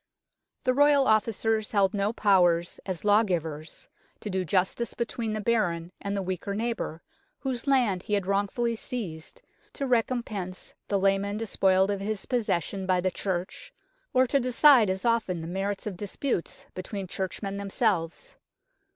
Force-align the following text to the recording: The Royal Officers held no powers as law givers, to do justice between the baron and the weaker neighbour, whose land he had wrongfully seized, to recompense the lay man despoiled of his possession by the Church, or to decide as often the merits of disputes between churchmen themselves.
The 0.63 0.73
Royal 0.73 1.05
Officers 1.07 1.73
held 1.73 1.93
no 1.93 2.11
powers 2.11 2.79
as 2.87 3.05
law 3.05 3.21
givers, 3.21 3.87
to 4.21 4.31
do 4.31 4.43
justice 4.43 4.95
between 4.95 5.33
the 5.33 5.39
baron 5.41 5.91
and 6.01 6.17
the 6.17 6.23
weaker 6.23 6.55
neighbour, 6.55 7.03
whose 7.41 7.67
land 7.67 8.01
he 8.01 8.15
had 8.15 8.25
wrongfully 8.25 8.75
seized, 8.75 9.43
to 9.73 9.85
recompense 9.85 10.73
the 10.87 10.97
lay 10.97 11.19
man 11.19 11.37
despoiled 11.37 11.91
of 11.91 11.99
his 11.99 12.25
possession 12.25 12.87
by 12.87 12.99
the 12.99 13.11
Church, 13.11 13.71
or 14.11 14.25
to 14.25 14.39
decide 14.39 14.89
as 14.89 15.05
often 15.05 15.39
the 15.41 15.47
merits 15.47 15.85
of 15.85 15.97
disputes 15.97 16.65
between 16.73 17.05
churchmen 17.05 17.57
themselves. 17.57 18.37